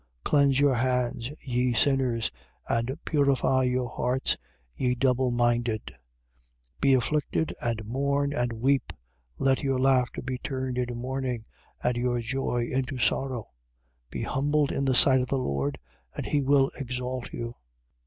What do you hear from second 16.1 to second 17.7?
and he will exalt you.